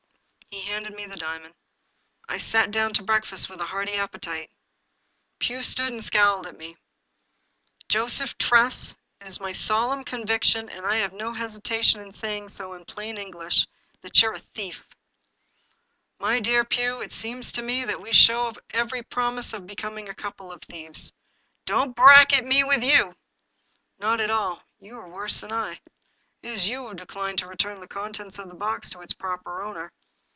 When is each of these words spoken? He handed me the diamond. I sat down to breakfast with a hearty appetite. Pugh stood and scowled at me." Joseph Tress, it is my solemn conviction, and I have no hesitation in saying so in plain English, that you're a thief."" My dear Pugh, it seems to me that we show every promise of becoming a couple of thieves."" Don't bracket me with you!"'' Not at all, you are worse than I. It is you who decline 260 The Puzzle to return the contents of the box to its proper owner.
He 0.53 0.63
handed 0.67 0.93
me 0.93 1.05
the 1.05 1.15
diamond. 1.15 1.53
I 2.27 2.37
sat 2.37 2.71
down 2.71 2.91
to 2.95 3.03
breakfast 3.03 3.47
with 3.47 3.61
a 3.61 3.65
hearty 3.67 3.93
appetite. 3.93 4.51
Pugh 5.39 5.63
stood 5.63 5.93
and 5.93 6.03
scowled 6.03 6.45
at 6.45 6.57
me." 6.57 6.75
Joseph 7.89 8.37
Tress, 8.37 8.93
it 9.21 9.27
is 9.27 9.39
my 9.39 9.53
solemn 9.53 10.03
conviction, 10.03 10.67
and 10.69 10.85
I 10.85 10.97
have 10.97 11.13
no 11.13 11.31
hesitation 11.31 12.01
in 12.01 12.11
saying 12.11 12.49
so 12.49 12.73
in 12.73 12.83
plain 12.83 13.17
English, 13.17 13.65
that 14.01 14.21
you're 14.21 14.33
a 14.33 14.39
thief."" 14.39 14.83
My 16.19 16.41
dear 16.41 16.65
Pugh, 16.65 17.01
it 17.01 17.13
seems 17.13 17.53
to 17.53 17.61
me 17.61 17.85
that 17.85 18.01
we 18.01 18.11
show 18.11 18.51
every 18.71 19.03
promise 19.03 19.53
of 19.53 19.65
becoming 19.65 20.09
a 20.09 20.13
couple 20.15 20.51
of 20.51 20.61
thieves."" 20.63 21.13
Don't 21.65 21.95
bracket 21.95 22.43
me 22.45 22.61
with 22.65 22.83
you!"'' 22.83 23.15
Not 24.01 24.19
at 24.19 24.29
all, 24.29 24.61
you 24.81 24.99
are 24.99 25.07
worse 25.07 25.39
than 25.39 25.53
I. 25.53 25.79
It 26.43 26.51
is 26.51 26.67
you 26.67 26.89
who 26.89 26.93
decline 26.93 27.37
260 27.37 27.45
The 27.45 27.45
Puzzle 27.45 27.47
to 27.47 27.47
return 27.47 27.79
the 27.79 27.87
contents 27.87 28.37
of 28.37 28.49
the 28.49 28.55
box 28.55 28.89
to 28.89 28.99
its 28.99 29.13
proper 29.13 29.61
owner. 29.63 29.93